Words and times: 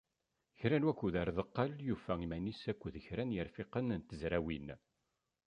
Kra 0.57 0.77
n 0.79 0.85
wakud 0.87 1.15
ar 1.21 1.29
deqqal, 1.37 1.71
yufa 1.87 2.13
iman-is 2.25 2.61
akked 2.71 2.95
kra 3.05 3.23
n 3.27 3.33
yirfiqen 3.35 3.87
n 3.99 4.01
tezrawin. 4.01 4.67